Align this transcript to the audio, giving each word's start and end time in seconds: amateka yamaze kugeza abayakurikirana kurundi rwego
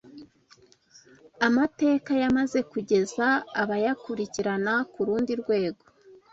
amateka 1.47 2.11
yamaze 2.21 2.59
kugeza 2.71 3.25
abayakurikirana 3.61 4.73
kurundi 4.93 5.33
rwego 5.41 5.83